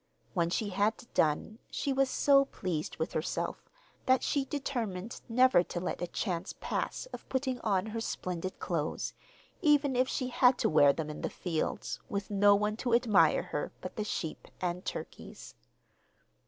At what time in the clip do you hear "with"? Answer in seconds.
2.97-3.13, 12.09-12.31